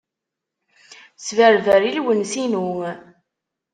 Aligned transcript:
Sberber 1.25 1.81
i 1.83 1.91
lwens-inu. 1.97 2.67